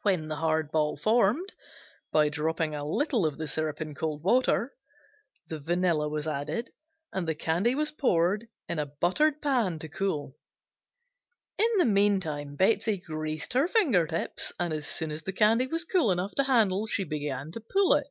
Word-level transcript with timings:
When 0.00 0.28
the 0.28 0.36
hard 0.36 0.70
ball 0.70 0.96
formed, 0.96 1.52
by 2.10 2.30
dropping 2.30 2.74
a 2.74 2.86
little 2.88 3.26
of 3.26 3.36
the 3.36 3.46
syrup 3.46 3.82
in 3.82 3.94
cold 3.94 4.22
water, 4.22 4.72
the 5.48 5.58
vanilla 5.60 6.08
was 6.08 6.26
added 6.26 6.70
and 7.12 7.28
the 7.28 7.34
candy 7.34 7.74
was 7.74 7.90
poured 7.90 8.48
in 8.66 8.78
a 8.78 8.86
buttered 8.86 9.42
pan 9.42 9.78
to 9.80 9.90
cool. 9.90 10.34
In 11.58 11.68
the 11.76 11.84
meantime 11.84 12.56
Betsey 12.56 12.96
greased 12.96 13.52
her 13.52 13.68
finger 13.68 14.06
tips, 14.06 14.54
and 14.58 14.72
as 14.72 14.86
soon 14.86 15.10
as 15.10 15.22
the 15.22 15.34
candy 15.34 15.66
was 15.66 15.84
cool 15.84 16.10
enough 16.10 16.34
to 16.36 16.44
handle 16.44 16.86
she 16.86 17.04
began 17.04 17.52
to 17.52 17.60
pull 17.60 17.92
it. 17.92 18.08